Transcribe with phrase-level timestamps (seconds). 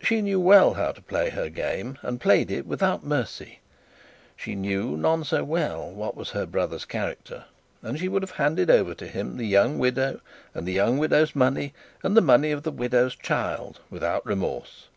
[0.00, 3.58] She knew well how to play her game, and played it without mercy;
[4.34, 7.44] she knew, none so well, what was her brother's character,
[7.82, 10.22] and she would have handed over to him the young widow,
[10.54, 14.88] and the young widow's money, and the money of the widow's child, without remorse.